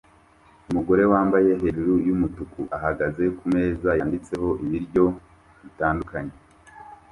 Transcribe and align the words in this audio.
Umugore 0.69 1.03
wambaye 1.11 1.49
hejuru 1.61 1.93
yumutuku 2.07 2.61
ahagaze 2.77 3.23
kumeza 3.37 3.89
yanditseho 3.99 4.49
ibiryo 4.63 5.05
bitandukanye 5.63 6.35